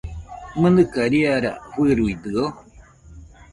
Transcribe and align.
¿Mɨnɨka 0.59 1.01
riara 1.11 1.51
fɨruidɨo? 1.71 2.45